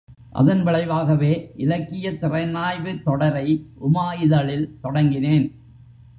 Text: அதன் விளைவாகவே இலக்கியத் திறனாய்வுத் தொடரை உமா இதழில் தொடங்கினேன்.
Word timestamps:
அதன் 0.31 0.63
விளைவாகவே 0.63 1.51
இலக்கியத் 1.57 2.23
திறனாய்வுத் 2.23 3.03
தொடரை 3.03 3.47
உமா 3.79 4.13
இதழில் 4.13 4.67
தொடங்கினேன். 4.83 5.47